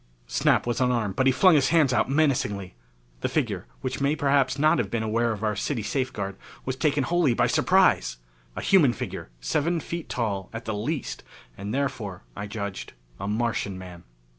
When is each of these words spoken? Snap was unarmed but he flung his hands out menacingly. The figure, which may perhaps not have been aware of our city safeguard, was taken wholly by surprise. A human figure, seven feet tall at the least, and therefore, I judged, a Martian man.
Snap 0.25 0.65
was 0.65 0.81
unarmed 0.81 1.15
but 1.15 1.27
he 1.27 1.31
flung 1.31 1.53
his 1.53 1.69
hands 1.69 1.93
out 1.93 2.09
menacingly. 2.09 2.73
The 3.19 3.29
figure, 3.29 3.67
which 3.81 4.01
may 4.01 4.15
perhaps 4.15 4.57
not 4.57 4.79
have 4.79 4.89
been 4.89 5.03
aware 5.03 5.31
of 5.31 5.43
our 5.43 5.55
city 5.55 5.83
safeguard, 5.83 6.37
was 6.65 6.75
taken 6.75 7.03
wholly 7.03 7.35
by 7.35 7.45
surprise. 7.45 8.17
A 8.55 8.61
human 8.63 8.93
figure, 8.93 9.29
seven 9.41 9.79
feet 9.79 10.09
tall 10.09 10.49
at 10.53 10.65
the 10.65 10.73
least, 10.73 11.21
and 11.55 11.71
therefore, 11.71 12.23
I 12.35 12.47
judged, 12.47 12.93
a 13.19 13.27
Martian 13.27 13.77
man. 13.77 14.01